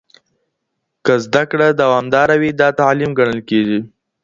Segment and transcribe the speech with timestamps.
[1.05, 3.79] که زده کړه دوامداره وي دا تعليم ګڼل کېږي.